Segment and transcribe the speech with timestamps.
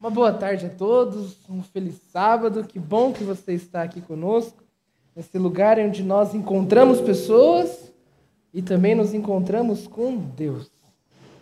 [0.00, 2.62] Uma boa tarde a todos, um feliz sábado.
[2.62, 4.62] Que bom que você está aqui conosco,
[5.14, 7.92] nesse lugar onde nós encontramos pessoas
[8.54, 10.70] e também nos encontramos com Deus.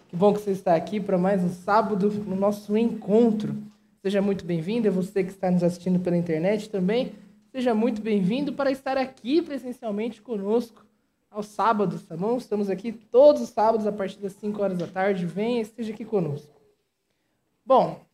[0.08, 3.54] Que bom que você está aqui para mais um sábado no nosso encontro.
[4.00, 7.12] Seja muito bem-vindo, é você que está nos assistindo pela internet também.
[7.52, 10.82] Seja muito bem-vindo para estar aqui presencialmente conosco
[11.30, 12.38] aos sábados, tá bom?
[12.38, 15.26] Estamos aqui todos os sábados a partir das 5 horas da tarde.
[15.26, 16.56] Venha, esteja aqui conosco.
[17.62, 18.05] Bom,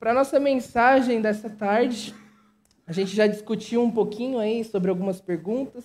[0.00, 2.14] para nossa mensagem dessa tarde,
[2.86, 5.84] a gente já discutiu um pouquinho aí sobre algumas perguntas.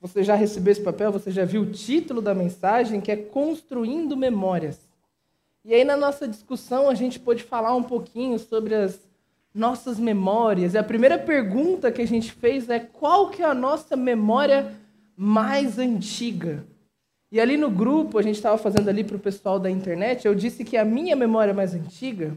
[0.00, 4.16] Você já recebeu esse papel, você já viu o título da mensagem, que é Construindo
[4.16, 4.80] Memórias.
[5.64, 9.00] E aí, na nossa discussão, a gente pôde falar um pouquinho sobre as
[9.54, 10.74] nossas memórias.
[10.74, 14.74] E a primeira pergunta que a gente fez é qual que é a nossa memória
[15.16, 16.66] mais antiga?
[17.30, 20.34] E ali no grupo, a gente estava fazendo ali para o pessoal da internet, eu
[20.34, 22.36] disse que a minha memória mais antiga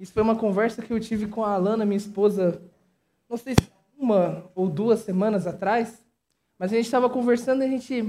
[0.00, 2.62] isso foi uma conversa que eu tive com a Alana, minha esposa,
[3.28, 6.02] não sei se uma ou duas semanas atrás,
[6.58, 8.02] mas a gente estava conversando e a gente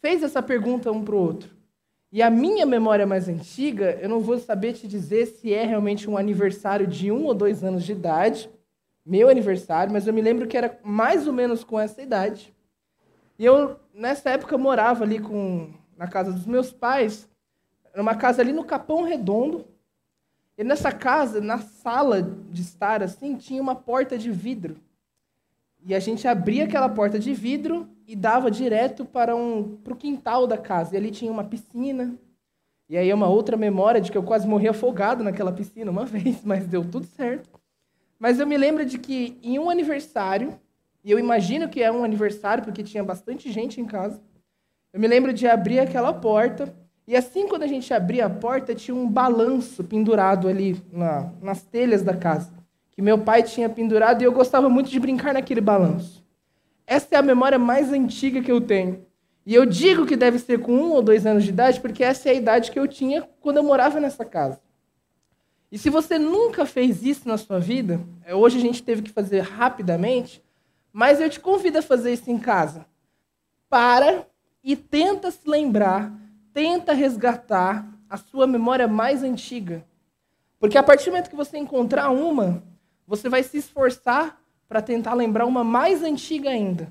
[0.00, 1.50] fez essa pergunta um para o outro.
[2.10, 6.08] E a minha memória mais antiga, eu não vou saber te dizer se é realmente
[6.08, 8.48] um aniversário de um ou dois anos de idade,
[9.04, 12.54] meu aniversário, mas eu me lembro que era mais ou menos com essa idade.
[13.38, 17.28] E eu, nessa época, morava ali com, na casa dos meus pais,
[17.94, 19.66] numa casa ali no Capão Redondo,
[20.56, 24.76] e nessa casa, na sala de estar assim, tinha uma porta de vidro.
[25.84, 29.96] E a gente abria aquela porta de vidro e dava direto para um para o
[29.96, 30.94] quintal da casa.
[30.94, 32.16] E ali tinha uma piscina.
[32.88, 36.06] E aí é uma outra memória de que eu quase morri afogado naquela piscina uma
[36.06, 37.50] vez, mas deu tudo certo.
[38.18, 40.58] Mas eu me lembro de que em um aniversário,
[41.02, 44.22] e eu imagino que é um aniversário porque tinha bastante gente em casa,
[44.92, 46.72] eu me lembro de abrir aquela porta
[47.06, 51.62] e assim, quando a gente abria a porta, tinha um balanço pendurado ali na, nas
[51.62, 52.50] telhas da casa,
[52.90, 56.24] que meu pai tinha pendurado e eu gostava muito de brincar naquele balanço.
[56.86, 59.04] Essa é a memória mais antiga que eu tenho.
[59.44, 62.30] E eu digo que deve ser com um ou dois anos de idade, porque essa
[62.30, 64.58] é a idade que eu tinha quando eu morava nessa casa.
[65.70, 69.10] E se você nunca fez isso na sua vida, é, hoje a gente teve que
[69.10, 70.42] fazer rapidamente,
[70.90, 72.86] mas eu te convido a fazer isso em casa.
[73.68, 74.26] Para
[74.62, 76.10] e tenta se lembrar
[76.54, 79.84] tenta resgatar a sua memória mais antiga.
[80.58, 82.62] Porque a partir do momento que você encontrar uma,
[83.06, 86.90] você vai se esforçar para tentar lembrar uma mais antiga ainda.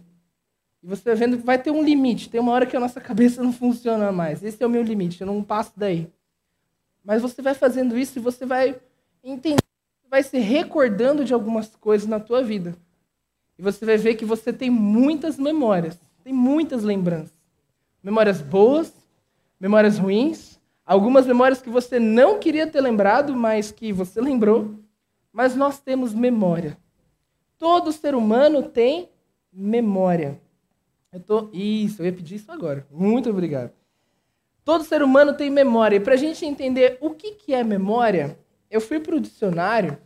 [0.84, 2.30] E você vai vendo que vai ter um limite.
[2.30, 4.44] Tem uma hora que a nossa cabeça não funciona mais.
[4.44, 6.12] Esse é o meu limite, eu não passo daí.
[7.04, 8.80] Mas você vai fazendo isso e você vai
[9.24, 9.64] entender,
[10.10, 12.76] vai se recordando de algumas coisas na tua vida.
[13.58, 17.34] E você vai ver que você tem muitas memórias, tem muitas lembranças.
[18.04, 19.03] Memórias boas
[19.64, 24.76] memórias ruins, algumas memórias que você não queria ter lembrado, mas que você lembrou.
[25.32, 26.78] Mas nós temos memória.
[27.58, 29.10] Todo ser humano tem
[29.54, 30.38] memória.
[31.14, 31.50] Eu tô...
[31.54, 32.86] Isso, eu ia pedir isso agora.
[32.92, 33.72] Muito obrigado.
[34.66, 35.96] Todo ser humano tem memória.
[35.96, 38.38] E para a gente entender o que, que é memória,
[38.70, 39.98] eu fui para o dicionário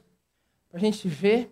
[0.69, 1.51] para a gente ver.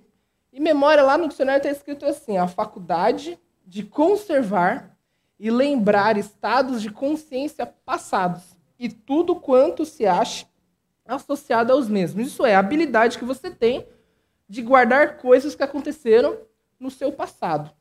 [0.53, 4.94] E memória lá no dicionário está escrito assim: a faculdade de conservar
[5.39, 10.47] e lembrar estados de consciência passados e tudo quanto se acha
[11.05, 12.27] associado aos mesmos.
[12.27, 13.85] Isso é a habilidade que você tem
[14.47, 16.37] de guardar coisas que aconteceram
[16.79, 17.71] no seu passado.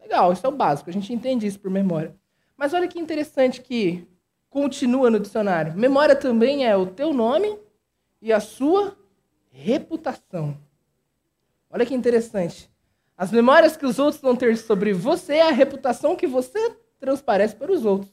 [0.00, 2.14] Legal, isso é o básico, a gente entende isso por memória.
[2.56, 4.06] Mas olha que interessante que
[4.48, 5.76] continua no dicionário.
[5.76, 7.58] Memória também é o teu nome
[8.22, 8.96] e a sua
[9.50, 10.56] reputação.
[11.70, 12.70] Olha que interessante.
[13.16, 17.56] As memórias que os outros vão ter sobre você é a reputação que você transparece
[17.56, 18.12] para os outros.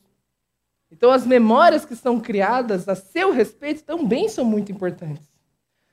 [0.89, 5.27] Então, as memórias que são criadas a seu respeito também são muito importantes.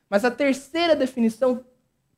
[0.09, 1.65] Mas a terceira definição,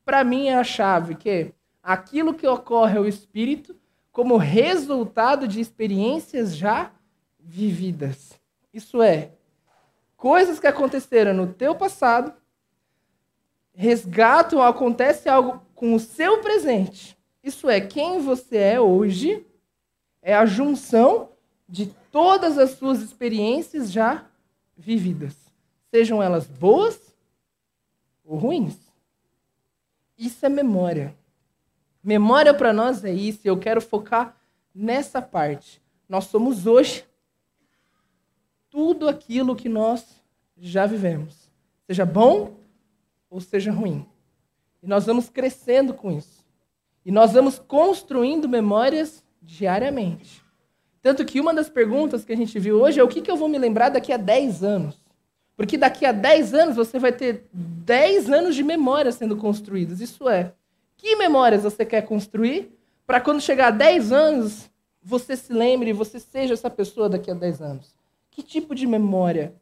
[0.03, 3.75] para mim, é a chave, que é aquilo que ocorre ao espírito
[4.11, 6.91] como resultado de experiências já
[7.39, 8.39] vividas.
[8.73, 9.31] Isso é,
[10.15, 12.33] coisas que aconteceram no teu passado
[13.73, 17.17] resgatam, acontece algo com o seu presente.
[17.43, 19.45] Isso é, quem você é hoje
[20.21, 21.31] é a junção
[21.67, 24.25] de todas as suas experiências já
[24.77, 25.35] vividas,
[25.91, 27.13] sejam elas boas
[28.23, 28.77] ou ruins.
[30.17, 31.13] Isso é memória.
[32.01, 34.37] Memória para nós é isso, eu quero focar
[34.73, 35.81] nessa parte.
[36.07, 37.03] Nós somos hoje
[38.69, 40.23] tudo aquilo que nós
[40.55, 41.51] já vivemos,
[41.85, 42.55] seja bom
[43.29, 44.12] ou seja ruim.
[44.83, 46.43] E nós vamos crescendo com isso.
[47.05, 50.43] E nós vamos construindo memórias diariamente.
[51.01, 53.37] Tanto que uma das perguntas que a gente viu hoje é o que, que eu
[53.37, 55.01] vou me lembrar daqui a 10 anos.
[55.55, 60.01] Porque daqui a 10 anos você vai ter 10 anos de memórias sendo construídas.
[60.01, 60.53] Isso é,
[60.97, 64.69] que memórias você quer construir para quando chegar a 10 anos
[65.01, 67.95] você se lembre você seja essa pessoa daqui a 10 anos?
[68.31, 69.53] Que tipo de memória,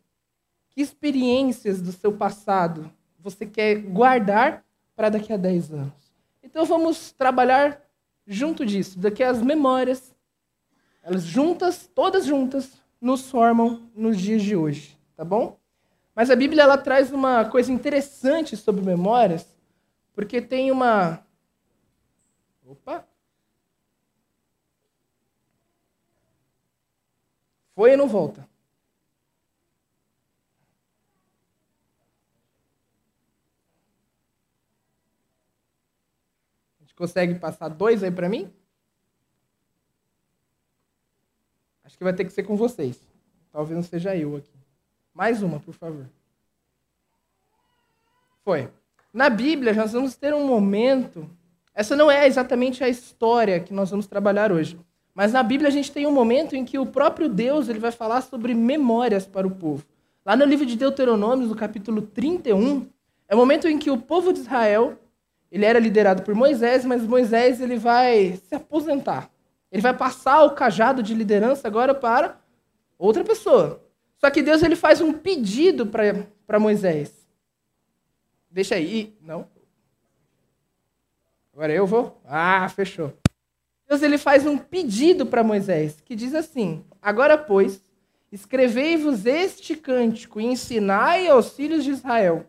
[0.70, 4.64] que experiências do seu passado você quer guardar
[4.96, 5.94] para daqui a 10 anos?
[6.44, 7.82] Então vamos trabalhar
[8.26, 10.14] junto disso, daqui as memórias,
[11.04, 15.58] elas juntas, todas juntas, nos formam nos dias de hoje, tá bom?
[16.14, 19.48] Mas a Bíblia ela traz uma coisa interessante sobre memórias,
[20.14, 21.24] porque tem uma
[22.72, 23.06] Opa!
[27.76, 28.48] Foi e não volta.
[36.96, 38.52] Consegue passar dois aí para mim?
[41.84, 43.00] Acho que vai ter que ser com vocês.
[43.52, 44.52] Talvez não seja eu aqui.
[45.14, 46.06] Mais uma, por favor.
[48.44, 48.70] Foi.
[49.14, 51.30] Na Bíblia, nós vamos ter um momento.
[51.74, 54.80] Essa não é exatamente a história que nós vamos trabalhar hoje.
[55.14, 57.92] Mas na Bíblia a gente tem um momento em que o próprio Deus ele vai
[57.92, 59.86] falar sobre memórias para o povo.
[60.26, 62.88] Lá no livro de Deuteronômio, no capítulo 31,
[63.28, 64.98] é o momento em que o povo de Israel,
[65.52, 69.30] ele era liderado por Moisés, mas Moisés ele vai se aposentar.
[69.70, 72.40] Ele vai passar o cajado de liderança agora para
[72.98, 73.84] outra pessoa.
[74.18, 77.12] Só que Deus ele faz um pedido para Moisés.
[78.50, 79.18] Deixa aí.
[79.22, 79.48] Não?
[81.54, 82.22] Agora eu vou?
[82.26, 83.14] Ah, fechou.
[83.88, 87.84] Deus ele faz um pedido para Moisés, que diz assim: Agora, pois,
[88.32, 92.46] escrevei-vos este cântico e ensinai aos filhos de Israel.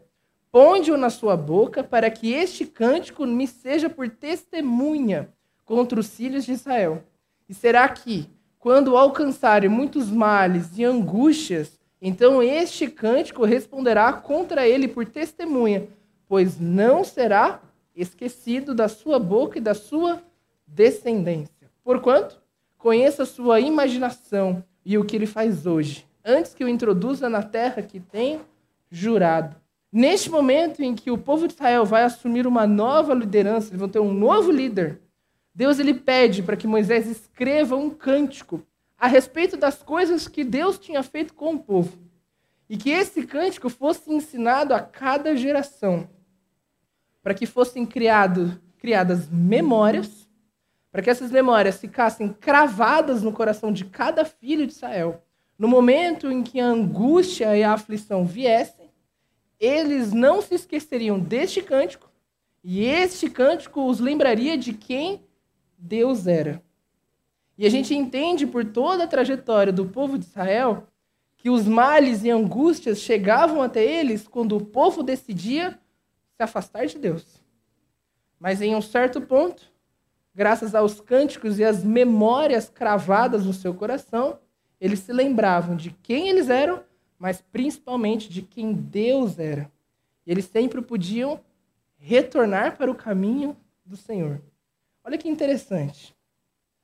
[0.52, 5.30] Ponde-o na sua boca, para que este cântico me seja por testemunha
[5.64, 7.02] contra os filhos de Israel.
[7.48, 8.28] E será que,
[8.58, 15.88] quando alcançarem muitos males e angústias, então este cântico responderá contra ele por testemunha,
[16.28, 17.62] pois não será
[17.96, 20.22] esquecido da sua boca e da sua
[20.66, 21.70] descendência.
[21.82, 22.38] Porquanto,
[22.76, 27.80] conheça sua imaginação e o que ele faz hoje, antes que o introduza na terra
[27.80, 28.40] que tem
[28.90, 29.61] jurado.
[29.92, 33.88] Neste momento em que o povo de Israel vai assumir uma nova liderança, eles vão
[33.88, 35.00] ter um novo líder,
[35.54, 38.66] Deus ele pede para que Moisés escreva um cântico
[38.98, 41.98] a respeito das coisas que Deus tinha feito com o povo.
[42.70, 46.08] E que esse cântico fosse ensinado a cada geração,
[47.22, 50.22] para que fossem criado, criadas memórias
[50.92, 55.24] para que essas memórias ficassem cravadas no coração de cada filho de Israel.
[55.58, 58.81] No momento em que a angústia e a aflição viessem,
[59.62, 62.10] eles não se esqueceriam deste cântico,
[62.64, 65.22] e este cântico os lembraria de quem
[65.78, 66.60] Deus era.
[67.56, 70.88] E a gente entende por toda a trajetória do povo de Israel
[71.36, 75.78] que os males e angústias chegavam até eles quando o povo decidia
[76.36, 77.24] se afastar de Deus.
[78.40, 79.70] Mas em um certo ponto,
[80.34, 84.40] graças aos cânticos e às memórias cravadas no seu coração,
[84.80, 86.82] eles se lembravam de quem eles eram,
[87.22, 89.70] mas principalmente de quem Deus era.
[90.26, 91.38] E eles sempre podiam
[91.96, 94.42] retornar para o caminho do Senhor.
[95.04, 96.12] Olha que interessante.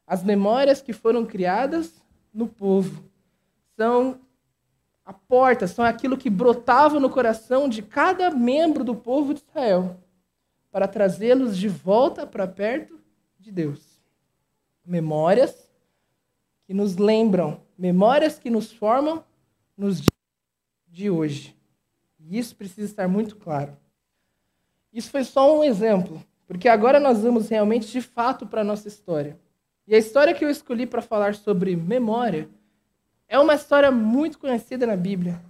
[0.07, 1.93] As memórias que foram criadas
[2.33, 3.03] no povo
[3.77, 4.21] são
[5.05, 9.99] a porta, são aquilo que brotava no coração de cada membro do povo de Israel
[10.71, 12.97] para trazê-los de volta para perto
[13.41, 14.01] de Deus.
[14.87, 15.69] Memórias
[16.65, 19.25] que nos lembram, memórias que nos formam
[19.77, 20.01] nos
[20.91, 21.57] de hoje.
[22.19, 23.77] E isso precisa estar muito claro.
[24.93, 28.89] Isso foi só um exemplo, porque agora nós vamos realmente de fato para a nossa
[28.89, 29.39] história.
[29.87, 32.49] E a história que eu escolhi para falar sobre memória
[33.29, 35.41] é uma história muito conhecida na Bíblia.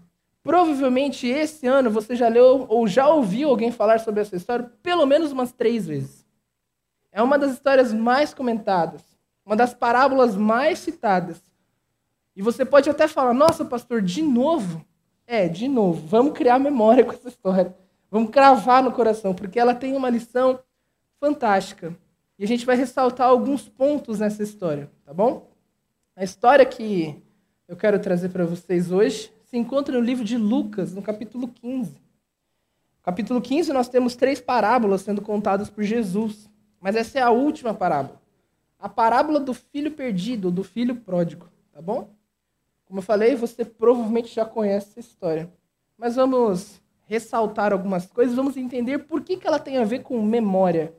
[0.43, 5.07] Provavelmente esse ano você já leu ou já ouviu alguém falar sobre essa história pelo
[5.07, 6.27] menos umas três vezes.
[7.13, 9.03] É uma das histórias mais comentadas,
[9.45, 11.41] uma das parábolas mais citadas.
[12.35, 14.85] E você pode até falar: nossa, pastor, de novo?
[15.31, 16.07] É, de novo.
[16.07, 17.77] Vamos criar memória com essa história.
[18.11, 20.59] Vamos cravar no coração, porque ela tem uma lição
[21.21, 21.95] fantástica.
[22.39, 25.47] E a gente vai ressaltar alguns pontos nessa história, tá bom?
[26.17, 27.23] A história que
[27.69, 31.93] eu quero trazer para vocês hoje se encontra no livro de Lucas, no capítulo 15.
[31.93, 36.49] No capítulo 15, nós temos três parábolas sendo contadas por Jesus.
[36.81, 38.19] Mas essa é a última parábola.
[38.79, 42.17] A parábola do filho perdido, do filho pródigo, tá bom?
[42.89, 45.53] Como eu falei, você provavelmente já conhece essa história.
[45.97, 50.21] Mas vamos ressaltar algumas coisas, vamos entender por que, que ela tem a ver com
[50.23, 50.95] memória.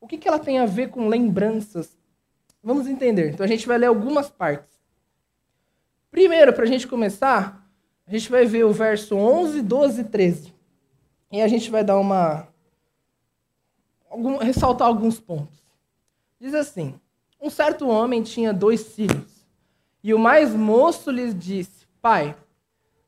[0.00, 1.98] O que, que ela tem a ver com lembranças.
[2.62, 3.32] Vamos entender.
[3.32, 4.78] Então a gente vai ler algumas partes.
[6.10, 7.62] Primeiro, para a gente começar,
[8.06, 10.54] A gente vai ver o verso 11, 12 e 13.
[11.32, 12.46] E a gente vai dar uma.
[14.10, 15.64] Algum, ressaltar alguns pontos.
[16.38, 17.00] Diz assim:
[17.40, 19.33] Um certo homem tinha dois filhos.
[20.04, 22.36] E o mais moço lhes disse: Pai,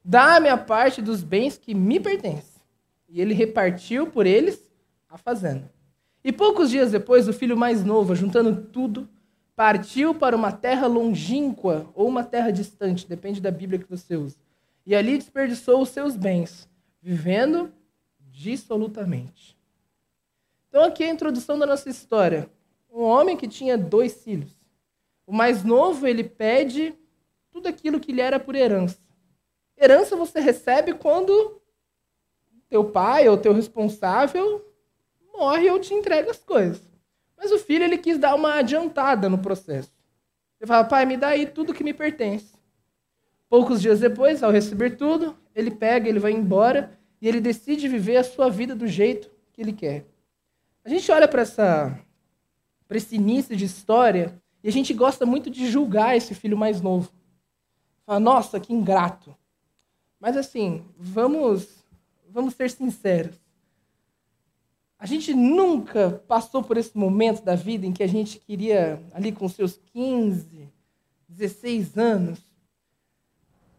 [0.02, 2.62] dá-me a parte dos bens que me pertencem.
[3.06, 4.58] E ele repartiu por eles
[5.06, 5.70] a fazenda.
[6.24, 9.06] E poucos dias depois, o filho mais novo, juntando tudo,
[9.54, 14.38] partiu para uma terra longínqua ou uma terra distante, depende da Bíblia que você usa.
[14.86, 16.66] E ali desperdiçou os seus bens,
[17.02, 17.70] vivendo
[18.30, 19.54] dissolutamente.
[20.68, 22.48] Então, aqui é a introdução da nossa história.
[22.90, 24.55] Um homem que tinha dois filhos.
[25.26, 26.95] O mais novo, ele pede
[27.50, 28.99] tudo aquilo que lhe era por herança.
[29.76, 31.61] Herança você recebe quando
[32.68, 34.64] teu pai ou teu responsável
[35.35, 36.83] morre ou te entrega as coisas.
[37.37, 39.92] Mas o filho ele quis dar uma adiantada no processo.
[40.59, 42.54] Ele fala: "Pai, me dá aí tudo que me pertence".
[43.49, 48.16] Poucos dias depois, ao receber tudo, ele pega, ele vai embora e ele decide viver
[48.16, 50.06] a sua vida do jeito que ele quer.
[50.85, 51.42] A gente olha para
[52.90, 57.12] esse início de história e a gente gosta muito de julgar esse filho mais novo.
[58.04, 59.32] Fala: "Nossa, que ingrato".
[60.18, 61.68] Mas assim, vamos
[62.30, 63.37] vamos ser sinceros.
[64.99, 69.30] A gente nunca passou por esse momento da vida em que a gente queria, ali
[69.30, 70.68] com seus 15,
[71.28, 72.40] 16 anos,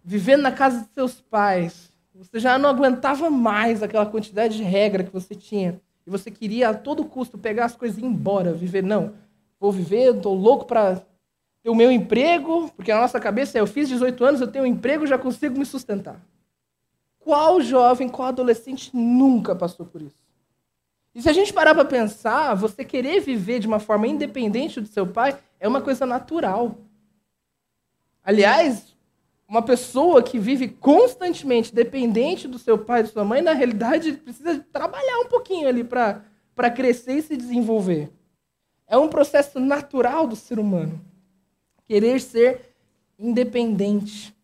[0.06, 5.04] vivendo na casa de seus pais, você já não aguentava mais aquela quantidade de regra
[5.04, 5.82] que você tinha.
[6.06, 8.82] E você queria a todo custo pegar as coisas e ir embora, viver.
[8.82, 9.14] Não,
[9.60, 11.02] vou viver, estou louco para
[11.64, 14.64] ter o meu emprego, porque na nossa cabeça é: eu fiz 18 anos, eu tenho
[14.64, 16.22] um emprego, já consigo me sustentar.
[17.20, 20.16] Qual jovem, qual adolescente nunca passou por isso?
[21.14, 24.88] E se a gente parar para pensar, você querer viver de uma forma independente do
[24.88, 26.78] seu pai é uma coisa natural.
[28.24, 28.96] Aliás,
[29.48, 34.14] uma pessoa que vive constantemente dependente do seu pai e da sua mãe, na realidade,
[34.14, 38.12] precisa trabalhar um pouquinho ali para crescer e se desenvolver.
[38.88, 41.00] É um processo natural do ser humano.
[41.86, 42.62] Querer ser
[43.20, 44.36] independente.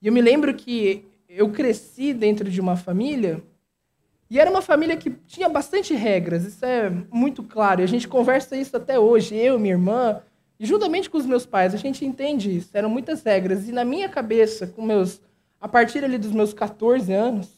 [0.00, 3.42] E eu me lembro que eu cresci dentro de uma família
[4.32, 7.82] e era uma família que tinha bastante regras, isso é muito claro.
[7.82, 10.22] E a gente conversa isso até hoje, eu, minha irmã,
[10.58, 12.70] e juntamente com os meus pais, a gente entende isso.
[12.72, 13.68] Eram muitas regras.
[13.68, 15.20] E na minha cabeça, com meus,
[15.60, 17.50] a partir ali dos meus 14 anos,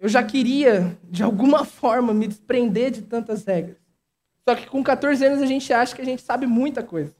[0.00, 3.76] eu já queria, de alguma forma, me desprender de tantas regras.
[4.48, 7.12] Só que com 14 anos a gente acha que a gente sabe muita coisa.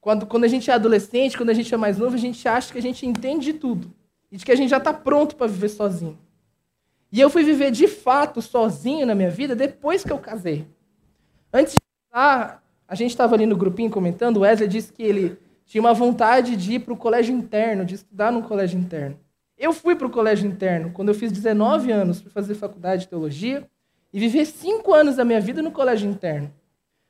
[0.00, 2.72] Quando, quando a gente é adolescente, quando a gente é mais novo, a gente acha
[2.72, 3.94] que a gente entende de tudo
[4.30, 6.18] e de que a gente já está pronto para viver sozinho.
[7.12, 10.66] E eu fui viver de fato sozinho na minha vida depois que eu casei.
[11.52, 11.80] Antes de
[12.10, 15.94] casar, a gente estava ali no grupinho comentando, o Wesley disse que ele tinha uma
[15.94, 19.16] vontade de ir para o colégio interno, de estudar no colégio interno.
[19.56, 23.08] Eu fui para o colégio interno quando eu fiz 19 anos para fazer faculdade de
[23.08, 23.64] teologia
[24.12, 26.52] e viver cinco anos da minha vida no colégio interno.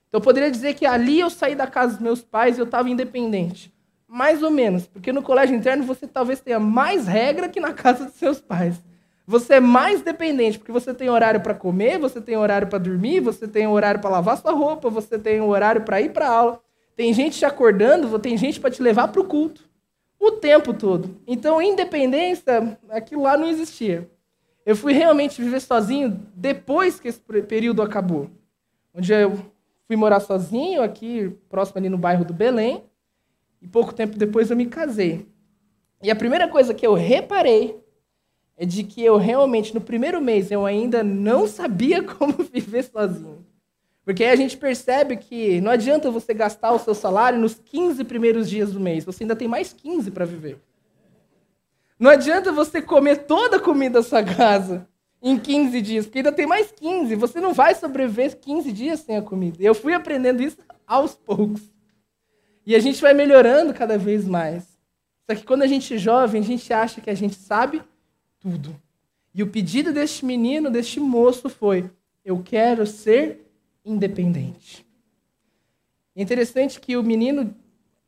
[0.08, 2.64] Então eu poderia dizer que ali eu saí da casa dos meus pais e eu
[2.64, 3.72] estava independente.
[4.06, 8.04] Mais ou menos, porque no colégio interno você talvez tenha mais regra que na casa
[8.04, 8.80] dos seus pais.
[9.26, 13.20] Você é mais dependente, porque você tem horário para comer, você tem horário para dormir,
[13.20, 16.60] você tem horário para lavar sua roupa, você tem horário para ir para aula.
[16.94, 19.62] Tem gente te acordando, tem gente para te levar para o culto.
[20.20, 21.16] O tempo todo.
[21.26, 24.10] Então, independência, aquilo lá não existia.
[24.64, 28.30] Eu fui realmente viver sozinho depois que esse período acabou.
[28.94, 29.36] Onde eu
[29.86, 32.84] fui morar sozinho, aqui, próximo ali no bairro do Belém.
[33.60, 35.26] E pouco tempo depois eu me casei.
[36.02, 37.80] E a primeira coisa que eu reparei
[38.56, 43.44] é de que eu realmente, no primeiro mês, eu ainda não sabia como viver sozinho.
[44.04, 48.02] Porque aí a gente percebe que não adianta você gastar o seu salário nos 15
[48.04, 50.58] primeiros dias do mês, você ainda tem mais 15 para viver.
[52.02, 54.88] Não adianta você comer toda a comida da sua casa
[55.22, 57.14] em 15 dias, porque ainda tem mais 15.
[57.14, 59.58] Você não vai sobreviver 15 dias sem a comida.
[59.60, 61.62] Eu fui aprendendo isso aos poucos.
[62.66, 64.64] E a gente vai melhorando cada vez mais.
[65.30, 67.80] Só que quando a gente é jovem, a gente acha que a gente sabe
[68.40, 68.76] tudo.
[69.32, 71.88] E o pedido deste menino, deste moço, foi:
[72.24, 73.48] Eu quero ser
[73.84, 74.84] independente.
[76.16, 77.54] É interessante que o menino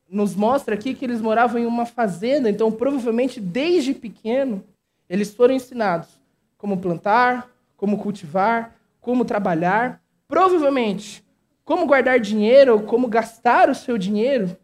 [0.08, 4.64] nos mostra aqui que eles moravam em uma fazenda, então provavelmente desde pequeno
[5.08, 6.08] eles foram ensinados
[6.56, 10.02] como plantar, como cultivar, como trabalhar.
[10.26, 11.25] Provavelmente
[11.64, 14.56] como guardar dinheiro como gastar o seu dinheiro,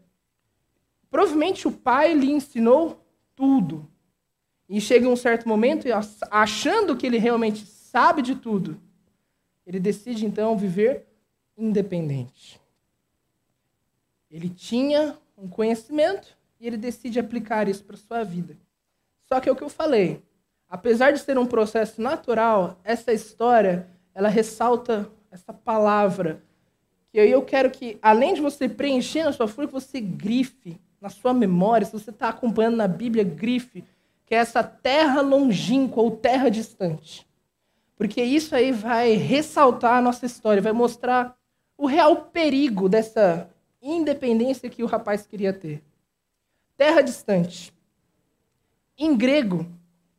[1.09, 3.03] provavelmente o pai lhe ensinou
[3.35, 3.89] tudo.
[4.69, 5.87] E chega um certo momento,
[6.29, 8.79] achando que ele realmente sabe de tudo,
[9.65, 11.05] ele decide então viver
[11.57, 12.61] independente.
[14.29, 18.55] Ele tinha um conhecimento e ele decide aplicar isso para sua vida.
[19.23, 20.21] Só que é o que eu falei.
[20.69, 26.43] Apesar de ser um processo natural, essa história, ela ressalta essa palavra.
[27.09, 30.79] Que aí eu quero que, além de você preencher na sua folha, que você grife
[31.01, 33.83] na sua memória, se você está acompanhando na Bíblia, grife,
[34.25, 37.27] que é essa terra longínqua ou terra distante.
[37.97, 41.35] Porque isso aí vai ressaltar a nossa história, vai mostrar
[41.77, 43.49] o real perigo dessa
[43.81, 45.81] independência que o rapaz queria ter.
[46.77, 47.73] Terra distante.
[48.97, 49.65] Em grego,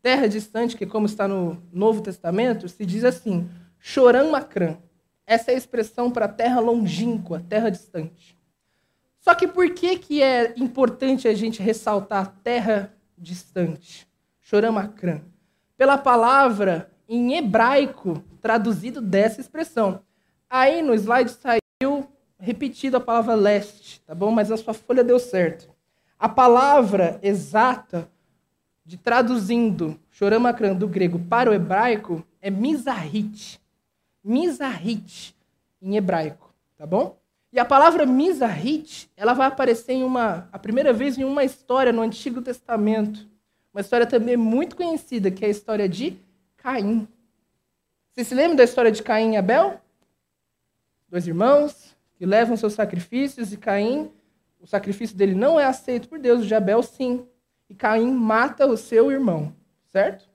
[0.03, 4.77] terra distante, que como está no Novo Testamento, se diz assim, choram macrã.
[5.27, 8.37] Essa é a expressão para terra longínqua, terra distante.
[9.23, 14.09] Só que por que, que é importante a gente ressaltar terra distante?
[14.41, 15.21] Choramacrã.
[15.77, 20.03] Pela palavra em hebraico traduzido dessa expressão.
[20.51, 21.62] Aí no slide saiu
[22.43, 24.33] repetido a palavra leste, tá bom?
[24.33, 25.71] Mas a sua folha deu certo.
[26.19, 28.11] A palavra exata
[28.85, 33.61] de traduzindo Choramacrã do grego para o hebraico é mizahit.
[34.25, 35.37] Mizahit
[35.81, 37.17] em hebraico, tá bom?
[37.53, 41.93] E a palavra mizahit, ela vai aparecer em uma, a primeira vez em uma história
[41.93, 43.25] no Antigo Testamento.
[43.73, 46.19] Uma história também muito conhecida, que é a história de
[46.57, 47.07] Caim.
[48.11, 49.81] Você se lembra da história de Caim e Abel?
[51.09, 51.92] Dois irmãos
[52.23, 54.09] que levam seus sacrifícios e Caim,
[54.61, 57.27] o sacrifício dele não é aceito por Deus, o de Abel sim.
[57.69, 59.53] E Caim mata o seu irmão,
[59.91, 60.31] certo?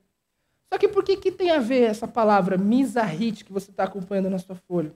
[0.67, 4.29] Só que por que, que tem a ver essa palavra mizahit que você está acompanhando
[4.29, 4.91] na sua folha?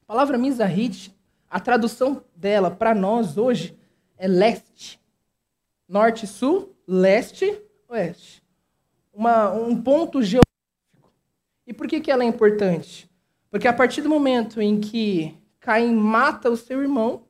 [0.00, 1.14] A palavra mizahit,
[1.46, 3.78] a tradução dela para nós hoje
[4.16, 4.98] é leste.
[5.86, 7.54] Norte, sul, leste,
[7.86, 8.42] oeste.
[9.12, 11.12] Uma, um ponto geográfico.
[11.66, 13.10] E por que, que ela é importante?
[13.50, 17.22] Porque a partir do momento em que Caim mata o seu irmão,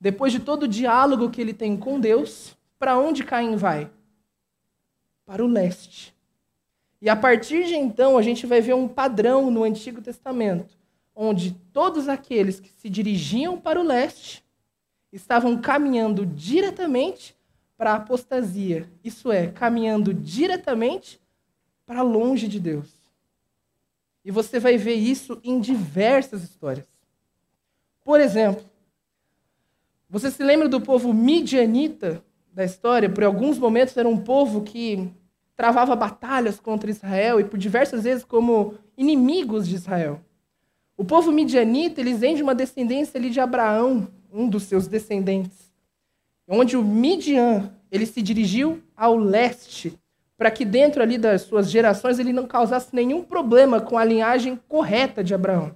[0.00, 3.90] depois de todo o diálogo que ele tem com Deus, para onde Caim vai?
[5.26, 6.14] Para o leste.
[7.02, 10.78] E a partir de então, a gente vai ver um padrão no Antigo Testamento,
[11.12, 14.44] onde todos aqueles que se dirigiam para o leste
[15.12, 17.36] estavam caminhando diretamente
[17.76, 21.20] para a apostasia, isso é, caminhando diretamente
[21.84, 22.94] para longe de Deus.
[24.24, 26.86] E você vai ver isso em diversas histórias.
[28.04, 28.64] Por exemplo,
[30.08, 35.08] você se lembra do povo midianita da história, por alguns momentos era um povo que
[35.56, 40.20] travava batalhas contra Israel e por diversas vezes como inimigos de Israel.
[40.96, 45.72] O povo midianita, eles vêm de uma descendência ali de Abraão, um dos seus descendentes,
[46.48, 49.98] onde o Midian, ele se dirigiu ao leste,
[50.36, 54.58] para que dentro ali das suas gerações ele não causasse nenhum problema com a linhagem
[54.68, 55.74] correta de Abraão.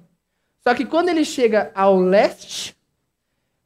[0.66, 2.74] Só que quando ele chega ao leste,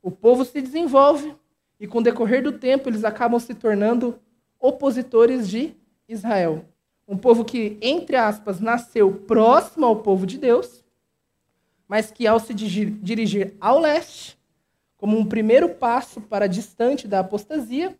[0.02, 1.32] o povo se desenvolve,
[1.78, 4.18] e com o decorrer do tempo, eles acabam se tornando
[4.58, 5.76] opositores de
[6.08, 6.64] Israel.
[7.06, 10.84] Um povo que, entre aspas, nasceu próximo ao povo de Deus,
[11.86, 14.36] mas que, ao se dirigir ao leste,
[14.96, 17.96] como um primeiro passo para distante da apostasia,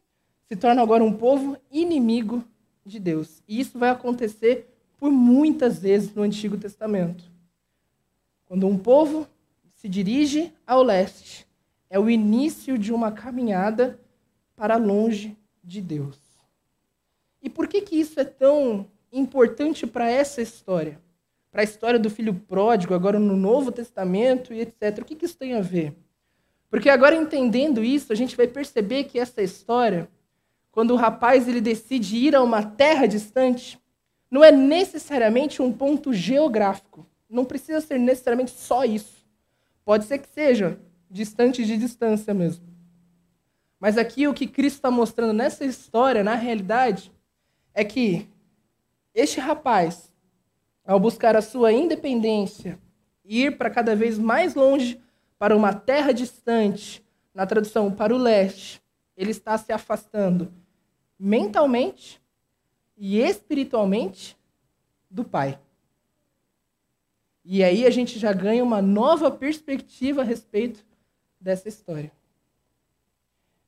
[0.48, 2.42] se torna agora um povo inimigo
[2.84, 3.42] de Deus.
[3.46, 7.37] E isso vai acontecer por muitas vezes no Antigo Testamento.
[8.48, 9.28] Quando um povo
[9.74, 11.46] se dirige ao leste,
[11.90, 14.00] é o início de uma caminhada
[14.56, 16.18] para longe de Deus.
[17.42, 20.98] E por que, que isso é tão importante para essa história?
[21.50, 24.98] Para a história do filho pródigo, agora no Novo Testamento e etc.
[25.00, 25.94] O que, que isso tem a ver?
[26.70, 30.08] Porque agora entendendo isso, a gente vai perceber que essa história,
[30.72, 33.78] quando o rapaz ele decide ir a uma terra distante,
[34.30, 37.06] não é necessariamente um ponto geográfico.
[37.28, 39.26] Não precisa ser necessariamente só isso.
[39.84, 40.78] Pode ser que seja
[41.10, 42.66] distante de distância mesmo.
[43.80, 47.12] Mas aqui o que Cristo está mostrando nessa história, na realidade,
[47.72, 48.28] é que
[49.14, 50.12] este rapaz,
[50.84, 52.78] ao buscar a sua independência
[53.24, 55.00] e ir para cada vez mais longe,
[55.38, 58.82] para uma terra distante, na tradução para o leste,
[59.16, 60.52] ele está se afastando
[61.18, 62.20] mentalmente
[62.96, 64.36] e espiritualmente
[65.10, 65.58] do Pai.
[67.50, 70.84] E aí a gente já ganha uma nova perspectiva a respeito
[71.40, 72.12] dessa história.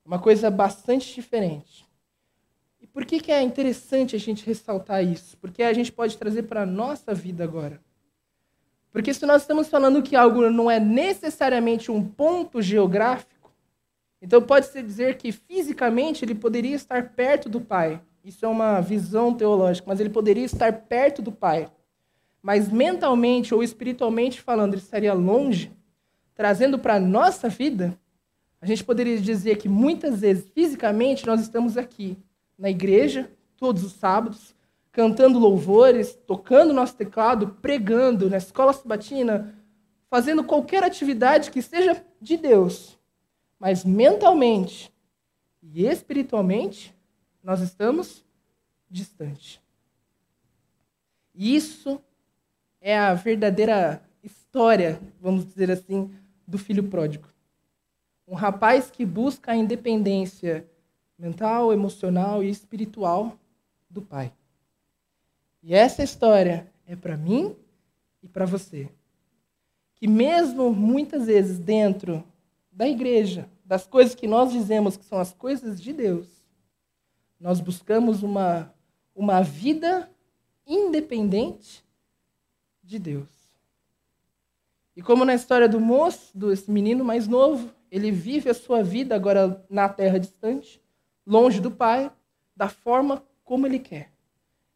[0.05, 1.89] Uma coisa bastante diferente.
[2.79, 5.35] E por que, que é interessante a gente ressaltar isso?
[5.39, 7.81] Porque a gente pode trazer para a nossa vida agora.
[8.93, 13.51] Porque se nós estamos falando que algo não é necessariamente um ponto geográfico,
[14.21, 17.99] então pode-se dizer que fisicamente ele poderia estar perto do Pai.
[18.23, 21.73] Isso é uma visão teológica, mas ele poderia estar perto do Pai.
[22.43, 25.73] Mas mentalmente ou espiritualmente falando, ele estaria longe
[26.35, 27.99] trazendo para a nossa vida,
[28.63, 32.17] a gente poderia dizer que muitas vezes, fisicamente, nós estamos aqui,
[32.59, 34.55] na igreja, todos os sábados,
[34.91, 39.55] cantando louvores, tocando nosso teclado, pregando na escola sabatina,
[40.09, 42.99] fazendo qualquer atividade que seja de Deus.
[43.59, 44.91] Mas mentalmente
[45.63, 46.95] e espiritualmente,
[47.43, 48.25] nós estamos
[48.91, 49.61] distantes.
[51.35, 52.03] Isso
[52.81, 56.11] é a verdadeira história, vamos dizer assim,
[56.47, 57.29] do filho pródigo.
[58.27, 60.67] Um rapaz que busca a independência
[61.19, 63.37] mental, emocional e espiritual
[63.89, 64.33] do pai.
[65.63, 67.55] E essa história é para mim
[68.23, 68.89] e para você.
[69.95, 72.25] Que mesmo muitas vezes dentro
[72.73, 76.27] da igreja, das coisas que nós dizemos que são as coisas de Deus,
[77.39, 78.73] nós buscamos uma,
[79.15, 80.11] uma vida
[80.67, 81.85] independente
[82.91, 83.29] de Deus.
[84.97, 89.15] E como na história do moço, desse menino mais novo, ele vive a sua vida
[89.15, 90.83] agora na terra distante,
[91.25, 92.11] longe do pai,
[92.55, 94.13] da forma como ele quer.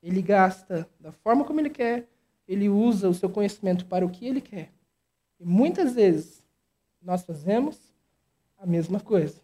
[0.00, 2.08] Ele gasta da forma como ele quer,
[2.46, 4.72] ele usa o seu conhecimento para o que ele quer.
[5.40, 6.44] E muitas vezes
[7.02, 7.78] nós fazemos
[8.56, 9.40] a mesma coisa.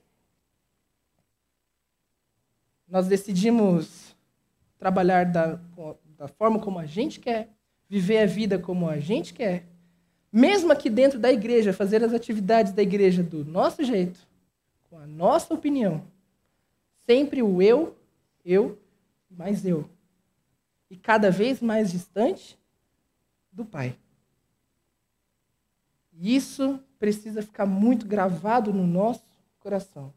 [2.86, 4.14] Nós decidimos
[4.78, 5.58] trabalhar da,
[6.16, 7.50] da forma como a gente quer,
[7.90, 9.66] viver a vida como a gente quer,
[10.32, 14.20] mesmo aqui dentro da igreja, fazer as atividades da igreja do nosso jeito,
[14.88, 16.04] com a nossa opinião.
[17.04, 17.96] Sempre o eu,
[18.44, 18.78] eu,
[19.28, 19.90] mais eu
[20.88, 22.56] e cada vez mais distante
[23.52, 23.96] do Pai.
[26.12, 29.24] E isso precisa ficar muito gravado no nosso
[29.58, 30.12] coração.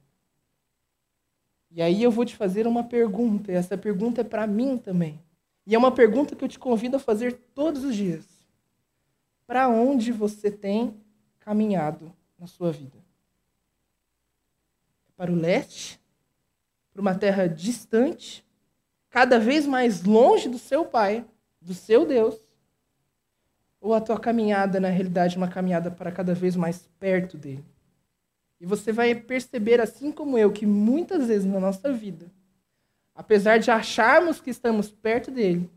[1.71, 5.19] E aí eu vou te fazer uma pergunta, e essa pergunta é para mim também.
[5.65, 8.25] E é uma pergunta que eu te convido a fazer todos os dias.
[9.47, 10.95] Para onde você tem
[11.39, 12.97] caminhado na sua vida?
[15.15, 15.99] Para o leste?
[16.91, 18.43] Para uma terra distante?
[19.13, 21.23] cada vez mais longe do seu Pai,
[21.61, 22.35] do seu Deus,
[23.79, 27.63] ou a tua caminhada, na realidade, uma caminhada para cada vez mais perto dele.
[28.59, 32.25] E você vai perceber, assim como eu, que muitas vezes na nossa vida,
[33.15, 35.69] apesar de acharmos que estamos perto dele,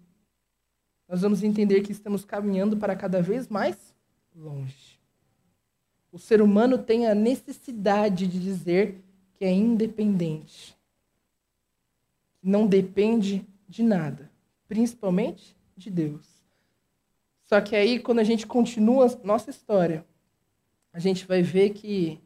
[1.09, 3.95] nós vamos entender que estamos caminhando para cada vez mais
[4.35, 5.01] longe.
[6.11, 9.03] O ser humano tem a necessidade de dizer
[9.35, 10.77] que é independente
[12.47, 14.31] não depende de nada,
[14.69, 16.25] principalmente de Deus.
[17.45, 20.07] Só que aí, quando a gente continua nossa história,
[20.93, 22.21] a gente vai ver que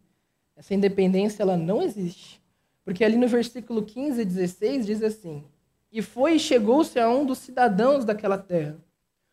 [0.54, 2.39] essa independência ela não existe.
[2.84, 5.44] Porque ali no versículo 15 e 16 diz assim:
[5.92, 8.76] E foi e chegou-se a um dos cidadãos daquela terra,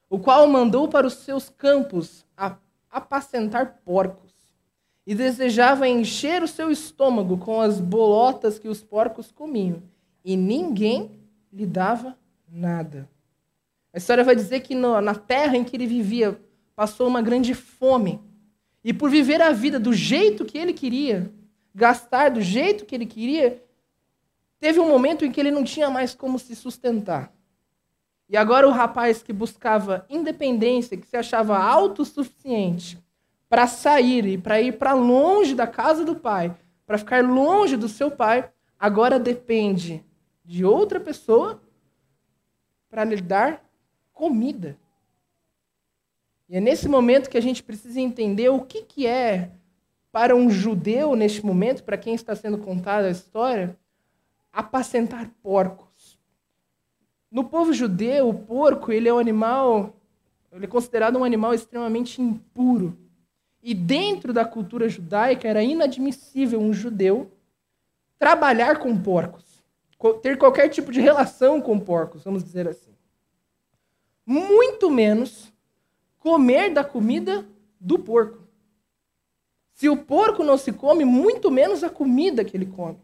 [0.09, 2.57] o qual mandou para os seus campos a
[2.89, 4.33] apacentar porcos,
[5.05, 9.81] e desejava encher o seu estômago com as bolotas que os porcos comiam
[10.27, 11.11] e ninguém
[11.53, 12.17] lhe dava
[12.51, 13.09] nada.
[13.93, 16.37] A história vai dizer que no, na terra em que ele vivia
[16.75, 18.19] passou uma grande fome.
[18.83, 21.31] E por viver a vida do jeito que ele queria,
[21.77, 23.63] gastar do jeito que ele queria,
[24.59, 27.31] teve um momento em que ele não tinha mais como se sustentar.
[28.27, 32.97] E agora o rapaz que buscava independência, que se achava autossuficiente
[33.47, 37.87] para sair e para ir para longe da casa do pai, para ficar longe do
[37.87, 40.03] seu pai, agora depende
[40.43, 41.61] de outra pessoa
[42.89, 43.63] para lhe dar
[44.11, 44.75] comida.
[46.49, 49.51] E é nesse momento que a gente precisa entender o que, que é,
[50.17, 53.77] para um judeu, neste momento, para quem está sendo contada a história,
[54.51, 56.17] apacentar porcos.
[57.29, 59.95] No povo judeu, o porco ele é um animal,
[60.51, 62.97] ele é considerado um animal extremamente impuro.
[63.61, 67.31] E dentro da cultura judaica era inadmissível um judeu
[68.17, 69.45] trabalhar com porcos
[70.23, 72.91] ter qualquer tipo de relação com porcos, vamos dizer assim.
[74.25, 75.53] Muito menos
[76.17, 77.47] comer da comida
[77.79, 78.46] do porco.
[79.77, 82.97] Se o porco não se come, muito menos a comida que ele come.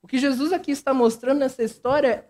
[0.00, 2.24] O que Jesus aqui está mostrando nessa história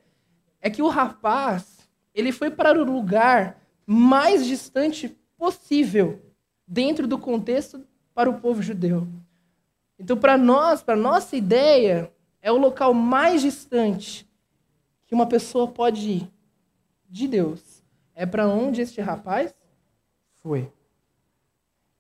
[0.63, 6.23] é que o rapaz, ele foi para o lugar mais distante possível
[6.67, 9.07] dentro do contexto para o povo judeu.
[9.99, 12.11] Então, para nós, para nossa ideia,
[12.41, 14.27] é o local mais distante
[15.05, 16.31] que uma pessoa pode ir
[17.11, 17.83] de Deus.
[18.15, 19.55] É para onde este rapaz
[20.37, 20.73] foi.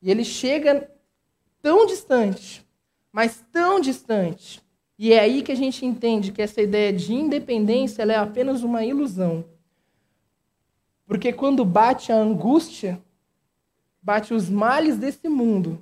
[0.01, 0.96] E ele chega
[1.63, 2.67] tão distante,
[3.13, 4.63] mas tão distante.
[4.99, 8.85] E é aí que a gente entende que essa ideia de independência é apenas uma
[8.85, 9.45] ilusão.
[11.07, 13.01] Porque quando bate a angústia,
[14.03, 15.79] bate os males desse mundo,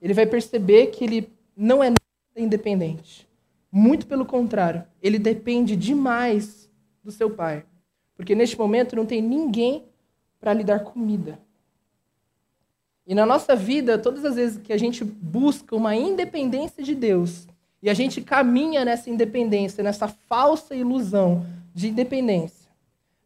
[0.00, 1.92] ele vai perceber que ele não é
[2.36, 3.28] independente.
[3.70, 6.70] Muito pelo contrário, ele depende demais
[7.02, 7.64] do seu pai.
[8.14, 9.84] Porque neste momento não tem ninguém
[10.38, 11.40] para lhe dar comida.
[13.06, 17.48] E na nossa vida, todas as vezes que a gente busca uma independência de Deus,
[17.82, 22.70] e a gente caminha nessa independência, nessa falsa ilusão de independência,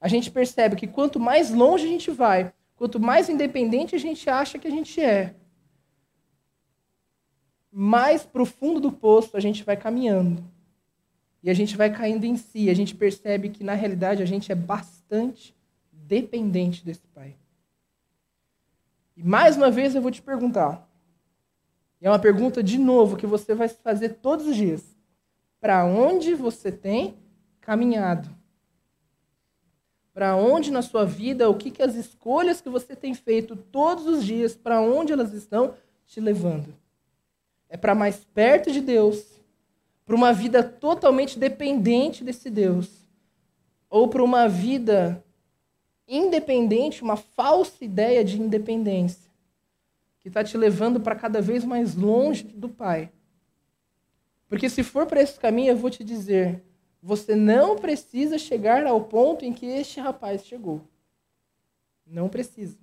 [0.01, 4.29] a gente percebe que quanto mais longe a gente vai, quanto mais independente a gente
[4.31, 5.35] acha que a gente é,
[7.71, 10.43] mais profundo do poço a gente vai caminhando.
[11.43, 14.51] E a gente vai caindo em si, a gente percebe que na realidade a gente
[14.51, 15.55] é bastante
[15.93, 17.37] dependente desse Pai.
[19.17, 20.87] E mais uma vez eu vou te perguntar.
[22.01, 24.85] E é uma pergunta de novo que você vai fazer todos os dias.
[25.59, 27.17] Para onde você tem
[27.61, 28.29] caminhado?
[30.13, 34.07] Para onde na sua vida, o que, que as escolhas que você tem feito todos
[34.07, 35.75] os dias, para onde elas estão
[36.07, 36.75] te levando?
[37.69, 39.25] É para mais perto de Deus,
[40.05, 43.05] para uma vida totalmente dependente desse Deus,
[43.91, 45.23] ou para uma vida
[46.07, 49.31] independente, uma falsa ideia de independência,
[50.21, 53.11] que está te levando para cada vez mais longe do Pai.
[54.49, 56.63] Porque se for para esse caminho, eu vou te dizer,
[57.03, 60.81] você não precisa chegar ao ponto em que este rapaz chegou.
[62.07, 62.79] Não precisa.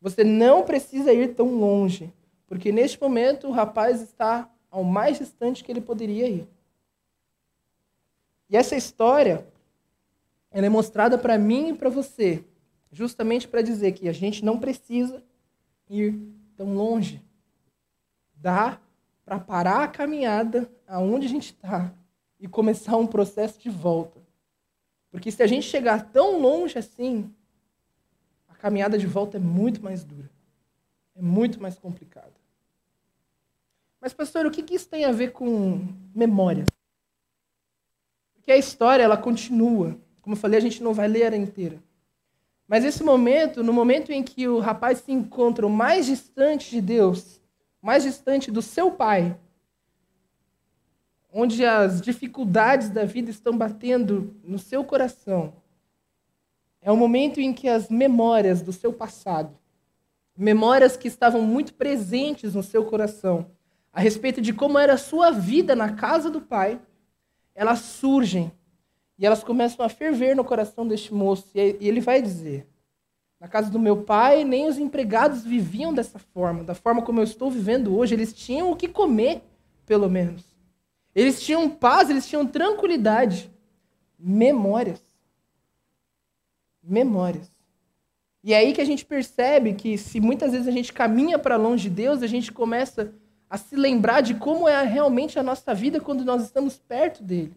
[0.00, 2.12] Você não precisa ir tão longe.
[2.46, 6.48] Porque neste momento o rapaz está ao mais distante que ele poderia ir.
[8.48, 9.46] E essa história,
[10.50, 12.44] ela é mostrada para mim e para você,
[12.90, 15.22] justamente para dizer que a gente não precisa
[15.88, 16.18] ir
[16.56, 17.22] tão longe.
[18.34, 18.80] Dá
[19.24, 21.92] para parar a caminhada aonde a gente está
[22.40, 24.20] e começar um processo de volta.
[25.10, 27.32] Porque se a gente chegar tão longe assim,
[28.48, 30.30] a caminhada de volta é muito mais dura.
[31.14, 32.32] É muito mais complicado.
[34.00, 36.64] Mas, pastor, o que isso tem a ver com memória?
[38.34, 39.98] Porque a história, ela continua.
[40.28, 41.82] Como eu falei, a gente não vai ler ela inteira.
[42.66, 46.82] Mas esse momento, no momento em que o rapaz se encontra o mais distante de
[46.82, 47.40] Deus,
[47.80, 49.34] mais distante do seu pai,
[51.32, 55.54] onde as dificuldades da vida estão batendo no seu coração,
[56.82, 59.56] é o momento em que as memórias do seu passado,
[60.36, 63.50] memórias que estavam muito presentes no seu coração,
[63.90, 66.78] a respeito de como era a sua vida na casa do pai,
[67.54, 68.52] elas surgem
[69.18, 71.48] e elas começam a ferver no coração deste moço.
[71.54, 72.66] E ele vai dizer:
[73.40, 77.24] Na casa do meu pai, nem os empregados viviam dessa forma, da forma como eu
[77.24, 78.14] estou vivendo hoje.
[78.14, 79.42] Eles tinham o que comer,
[79.84, 80.44] pelo menos.
[81.14, 83.50] Eles tinham paz, eles tinham tranquilidade.
[84.16, 85.02] Memórias.
[86.82, 87.50] Memórias.
[88.42, 91.56] E é aí que a gente percebe que, se muitas vezes a gente caminha para
[91.56, 93.12] longe de Deus, a gente começa
[93.50, 97.54] a se lembrar de como é realmente a nossa vida quando nós estamos perto dele.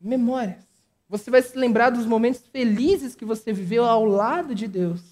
[0.00, 0.64] Memórias.
[1.08, 5.02] Você vai se lembrar dos momentos felizes que você viveu ao lado de Deus.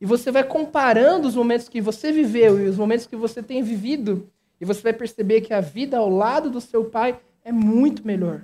[0.00, 3.62] E você vai comparando os momentos que você viveu e os momentos que você tem
[3.62, 4.28] vivido,
[4.60, 8.42] e você vai perceber que a vida ao lado do seu pai é muito melhor.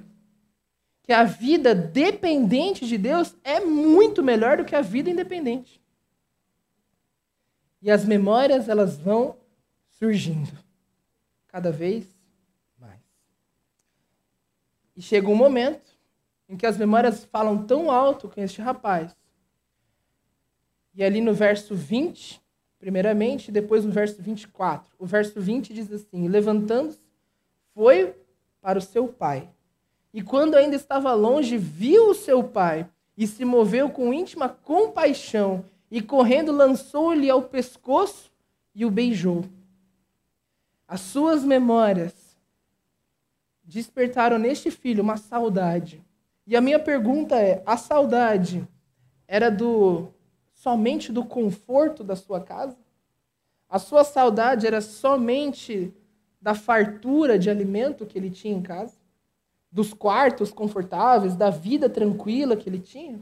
[1.03, 5.81] Que a vida dependente de Deus é muito melhor do que a vida independente.
[7.81, 9.37] E as memórias, elas vão
[9.91, 10.53] surgindo
[11.47, 12.18] cada vez.
[14.99, 15.97] E chega um momento
[16.49, 19.17] em que as memórias falam tão alto com este rapaz.
[20.93, 22.43] E ali no verso 20,
[22.81, 24.93] primeiramente, e depois no verso 24.
[24.99, 26.99] O verso 20 diz assim: Levantando-se,
[27.73, 28.13] foi
[28.61, 29.49] para o seu pai.
[30.13, 32.85] E quando ainda estava longe, viu o seu pai
[33.17, 38.33] e se moveu com íntima compaixão e correndo lançou-lhe ao pescoço
[38.75, 39.45] e o beijou.
[40.89, 42.28] As suas memórias
[43.69, 46.03] despertaram neste filho uma saudade.
[46.47, 48.67] E a minha pergunta é: a saudade
[49.27, 50.09] era do
[50.55, 52.77] somente do conforto da sua casa?
[53.69, 55.95] A sua saudade era somente
[56.41, 58.97] da fartura de alimento que ele tinha em casa?
[59.71, 63.21] Dos quartos confortáveis, da vida tranquila que ele tinha?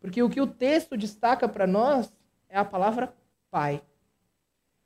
[0.00, 2.10] Porque o que o texto destaca para nós
[2.48, 3.14] é a palavra
[3.50, 3.82] pai.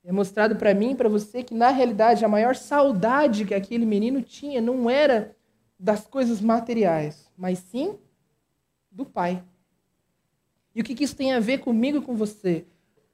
[0.03, 4.23] É mostrado para mim para você que, na realidade, a maior saudade que aquele menino
[4.23, 5.37] tinha não era
[5.79, 7.99] das coisas materiais, mas sim
[8.91, 9.43] do pai.
[10.75, 12.65] E o que isso tem a ver comigo e com você?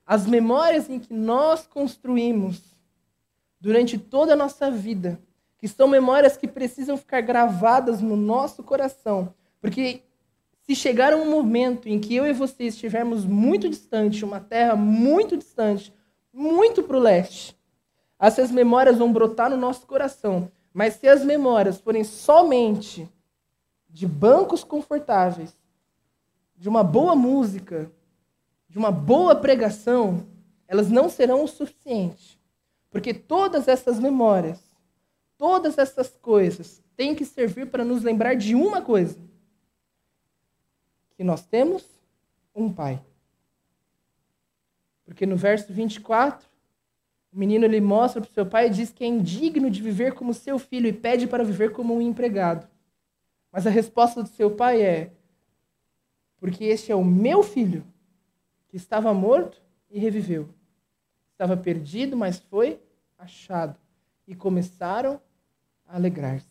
[0.06, 2.76] As memórias em que nós construímos
[3.60, 5.20] durante toda a nossa vida,
[5.58, 10.02] que são memórias que precisam ficar gravadas no nosso coração, porque
[10.62, 15.36] se chegar um momento em que eu e você estivermos muito distante, uma terra muito
[15.36, 15.92] distante,
[16.36, 17.56] muito para o leste.
[18.18, 20.52] Essas memórias vão brotar no nosso coração.
[20.72, 23.08] Mas se as memórias forem somente
[23.88, 25.56] de bancos confortáveis,
[26.54, 27.90] de uma boa música,
[28.68, 30.26] de uma boa pregação,
[30.68, 32.38] elas não serão o suficiente.
[32.90, 34.60] Porque todas essas memórias,
[35.38, 39.18] todas essas coisas têm que servir para nos lembrar de uma coisa:
[41.16, 41.82] que nós temos
[42.54, 43.02] um pai.
[45.06, 46.46] Porque no verso 24,
[47.32, 50.12] o menino ele mostra para o seu pai e diz que é indigno de viver
[50.12, 52.68] como seu filho e pede para viver como um empregado.
[53.52, 55.12] Mas a resposta do seu pai é:
[56.38, 57.86] porque este é o meu filho,
[58.68, 60.48] que estava morto e reviveu.
[61.32, 62.80] Estava perdido, mas foi
[63.16, 63.78] achado.
[64.26, 65.20] E começaram
[65.86, 66.46] a alegrar-se.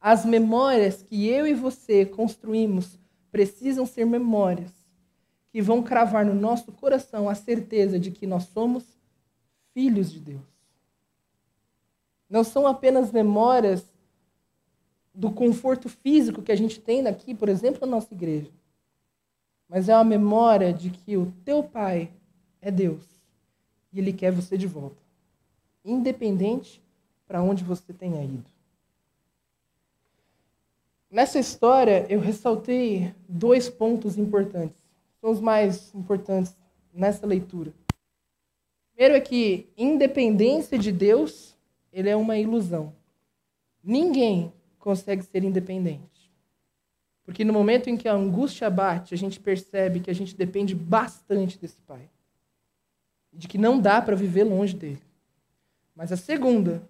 [0.00, 2.98] As memórias que eu e você construímos
[3.30, 4.81] precisam ser memórias
[5.52, 8.84] que vão cravar no nosso coração a certeza de que nós somos
[9.74, 10.40] filhos de Deus.
[12.28, 13.84] Não são apenas memórias
[15.14, 18.50] do conforto físico que a gente tem aqui, por exemplo, na nossa igreja.
[19.68, 22.10] Mas é uma memória de que o teu pai
[22.62, 23.04] é Deus
[23.92, 25.02] e ele quer você de volta,
[25.84, 26.82] independente
[27.26, 28.50] para onde você tenha ido.
[31.10, 34.81] Nessa história, eu ressaltei dois pontos importantes
[35.22, 36.56] são os mais importantes
[36.92, 37.72] nessa leitura.
[38.92, 41.56] Primeiro é que independência de Deus,
[41.92, 42.92] ele é uma ilusão.
[43.82, 46.02] Ninguém consegue ser independente.
[47.24, 50.74] Porque no momento em que a angústia bate, a gente percebe que a gente depende
[50.74, 52.10] bastante desse Pai.
[53.32, 55.02] De que não dá para viver longe dele.
[55.94, 56.82] Mas a segunda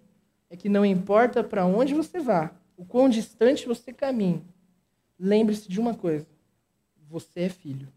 [0.48, 4.42] é que não importa para onde você vá, o quão distante você caminhe,
[5.18, 6.26] lembre-se de uma coisa:
[7.08, 7.92] você é filho.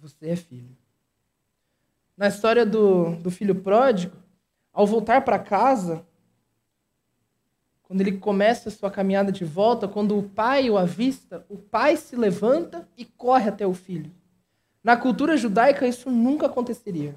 [0.00, 0.74] Você é filho.
[2.16, 4.16] Na história do, do filho pródigo,
[4.72, 6.06] ao voltar para casa,
[7.82, 11.98] quando ele começa a sua caminhada de volta, quando o pai o avista, o pai
[11.98, 14.10] se levanta e corre até o filho.
[14.82, 17.14] Na cultura judaica, isso nunca aconteceria.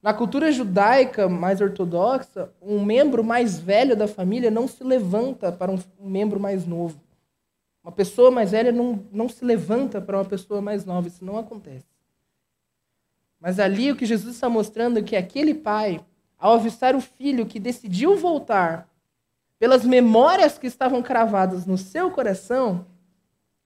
[0.00, 5.72] Na cultura judaica mais ortodoxa, um membro mais velho da família não se levanta para
[5.72, 7.00] um membro mais novo.
[7.88, 11.38] Uma pessoa mais velha não, não se levanta para uma pessoa mais nova, isso não
[11.38, 11.86] acontece.
[13.40, 16.04] Mas ali o que Jesus está mostrando é que aquele pai,
[16.38, 18.86] ao avistar o filho que decidiu voltar,
[19.58, 22.84] pelas memórias que estavam cravadas no seu coração,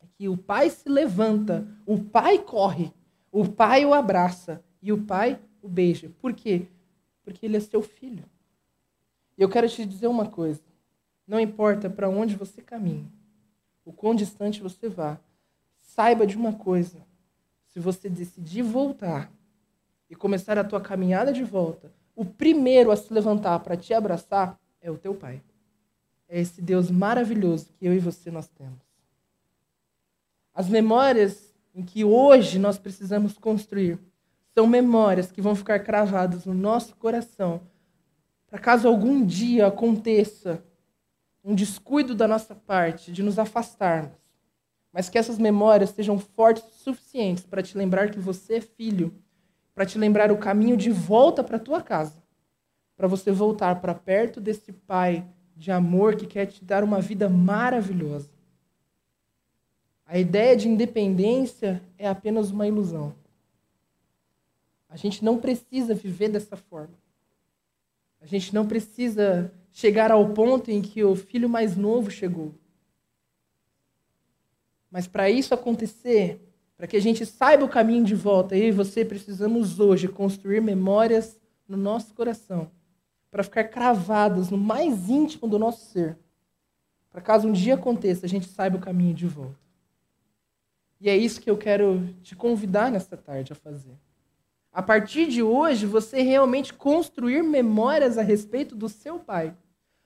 [0.00, 2.92] é que o pai se levanta, o pai corre,
[3.32, 6.12] o pai o abraça e o pai o beija.
[6.20, 6.68] Por quê?
[7.24, 8.24] Porque ele é seu filho.
[9.36, 10.62] E eu quero te dizer uma coisa:
[11.26, 13.10] não importa para onde você caminha,
[13.84, 15.18] o quão distante você vá,
[15.80, 16.98] saiba de uma coisa:
[17.66, 19.30] se você decidir voltar
[20.08, 24.58] e começar a tua caminhada de volta, o primeiro a se levantar para te abraçar
[24.80, 25.42] é o teu pai.
[26.28, 28.80] É esse Deus maravilhoso que eu e você nós temos.
[30.54, 33.98] As memórias em que hoje nós precisamos construir
[34.54, 37.62] são memórias que vão ficar cravadas no nosso coração,
[38.46, 40.62] para caso algum dia aconteça
[41.44, 44.12] um descuido da nossa parte de nos afastarmos,
[44.92, 49.14] mas que essas memórias sejam fortes o suficientes para te lembrar que você é filho,
[49.74, 52.22] para te lembrar o caminho de volta para tua casa,
[52.96, 55.26] para você voltar para perto desse pai
[55.56, 58.30] de amor que quer te dar uma vida maravilhosa.
[60.04, 63.14] A ideia de independência é apenas uma ilusão.
[64.88, 67.01] A gente não precisa viver dessa forma.
[68.22, 72.54] A gente não precisa chegar ao ponto em que o filho mais novo chegou.
[74.90, 76.40] Mas para isso acontecer,
[76.76, 80.60] para que a gente saiba o caminho de volta, eu e você precisamos hoje construir
[80.60, 82.70] memórias no nosso coração,
[83.30, 86.18] para ficar cravadas no mais íntimo do nosso ser.
[87.10, 89.58] Para caso um dia aconteça, a gente saiba o caminho de volta.
[91.00, 93.96] E é isso que eu quero te convidar nesta tarde a fazer.
[94.72, 99.54] A partir de hoje, você realmente construir memórias a respeito do seu pai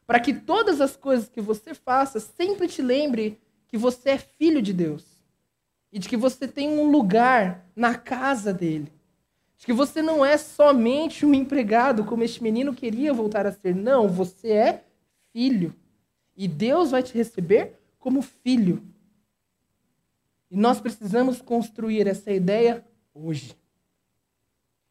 [0.06, 4.62] para que todas as coisas que você faça sempre te lembre que você é filho
[4.62, 5.04] de Deus
[5.92, 8.92] e de que você tem um lugar na casa dele.
[9.56, 13.74] De que você não é somente um empregado, como este menino queria voltar a ser.
[13.74, 14.84] Não, você é
[15.32, 15.74] filho.
[16.36, 18.82] E Deus vai te receber como filho.
[20.50, 23.56] E nós precisamos construir essa ideia hoje.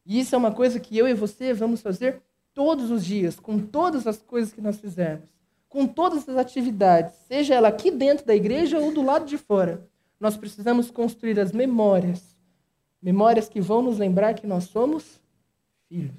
[0.06, 2.22] E isso é uma coisa que eu e você vamos fazer
[2.54, 5.28] todos os dias, com todas as coisas que nós fizermos,
[5.68, 9.86] com todas as atividades, seja ela aqui dentro da igreja ou do lado de fora,
[10.20, 12.36] nós precisamos construir as memórias.
[13.02, 15.22] Memórias que vão nos lembrar que nós somos
[15.90, 16.16] filhos.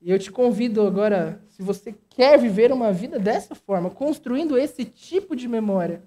[0.00, 4.84] E eu te convido agora, se você quer viver uma vida dessa forma, construindo esse
[4.84, 6.02] tipo de memória,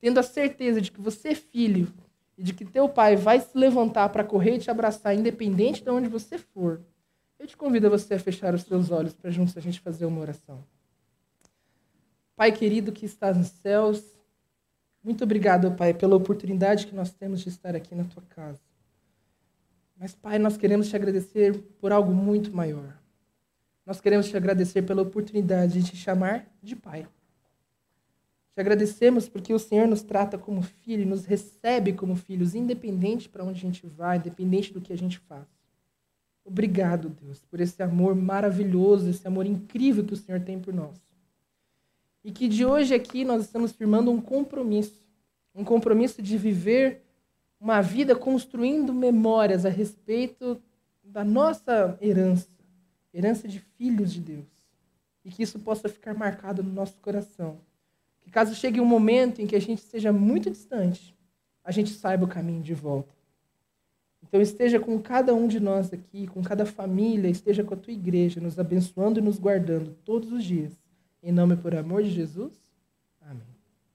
[0.00, 1.92] tendo a certeza de que você é filho
[2.40, 5.90] e de que teu pai vai se levantar para correr e te abraçar, independente de
[5.90, 6.80] onde você for,
[7.38, 10.06] eu te convido a você a fechar os seus olhos para juntos a gente fazer
[10.06, 10.64] uma oração.
[12.34, 14.02] Pai querido que estás nos céus,
[15.04, 18.62] muito obrigado, Pai, pela oportunidade que nós temos de estar aqui na tua casa.
[19.94, 22.96] Mas, Pai, nós queremos te agradecer por algo muito maior.
[23.84, 27.06] Nós queremos te agradecer pela oportunidade de te chamar de Pai.
[28.54, 33.44] Te agradecemos porque o Senhor nos trata como filho, nos recebe como filhos, independente para
[33.44, 35.46] onde a gente vai, independente do que a gente faz.
[36.44, 40.96] Obrigado, Deus, por esse amor maravilhoso, esse amor incrível que o Senhor tem por nós.
[42.24, 45.00] E que de hoje aqui nós estamos firmando um compromisso,
[45.54, 47.02] um compromisso de viver
[47.60, 50.60] uma vida construindo memórias a respeito
[51.04, 52.48] da nossa herança,
[53.12, 54.46] herança de filhos de Deus.
[55.24, 57.60] E que isso possa ficar marcado no nosso coração.
[58.30, 61.12] Que caso chegue um momento em que a gente esteja muito distante,
[61.64, 63.12] a gente saiba o caminho de volta.
[64.22, 67.92] Então esteja com cada um de nós aqui, com cada família, esteja com a tua
[67.92, 70.78] igreja, nos abençoando e nos guardando todos os dias.
[71.20, 72.52] Em nome e por amor de Jesus.